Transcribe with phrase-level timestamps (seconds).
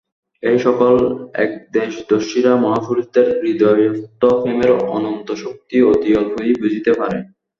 [0.43, 0.95] এই-সকল
[1.45, 7.17] একদেশদর্শীরা মহাপুরুষদের হৃদয়স্থ প্রেমের অনন্ত শক্তি অতি অল্পই বুঝিতে পারে।